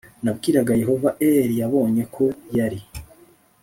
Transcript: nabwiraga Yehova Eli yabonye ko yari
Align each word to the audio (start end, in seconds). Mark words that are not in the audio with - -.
nabwiraga 0.23 0.73
Yehova 0.81 1.09
Eli 1.29 1.55
yabonye 1.61 2.03
ko 2.15 2.23
yari 2.57 2.79